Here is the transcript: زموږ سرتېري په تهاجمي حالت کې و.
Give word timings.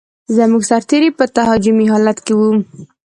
زموږ 0.35 0.61
سرتېري 0.69 1.09
په 1.17 1.25
تهاجمي 1.35 1.85
حالت 1.91 2.17
کې 2.25 2.33
و. 2.39 2.41